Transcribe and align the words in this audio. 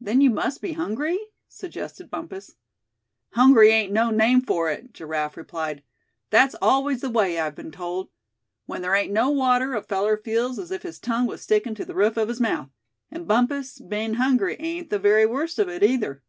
"Then 0.00 0.20
you 0.20 0.30
must 0.30 0.62
be 0.62 0.74
hungry?" 0.74 1.18
suggested 1.48 2.08
Bumpus. 2.08 2.54
"Hungry 3.32 3.70
ain't 3.70 3.92
no 3.92 4.12
name 4.12 4.40
for 4.40 4.70
it," 4.70 4.92
Giraffe 4.92 5.36
replied. 5.36 5.82
"That's 6.30 6.54
always 6.62 7.00
the 7.00 7.10
way, 7.10 7.40
I've 7.40 7.56
been 7.56 7.72
told. 7.72 8.08
When 8.66 8.80
there 8.80 8.94
ain't 8.94 9.12
no 9.12 9.28
water, 9.28 9.74
a 9.74 9.82
feller 9.82 10.16
feels 10.18 10.60
as 10.60 10.70
if 10.70 10.84
his 10.84 11.00
tongue 11.00 11.26
was 11.26 11.42
stickin' 11.42 11.74
to 11.74 11.84
the 11.84 11.96
roof 11.96 12.16
of 12.16 12.28
his 12.28 12.40
mouth. 12.40 12.68
And 13.10 13.26
Bumpus, 13.26 13.80
bein' 13.80 14.14
hungry 14.14 14.54
ain't 14.60 14.88
the 14.88 15.00
very 15.00 15.26
worst 15.26 15.58
of 15.58 15.68
it, 15.68 15.82
either!" 15.82 16.22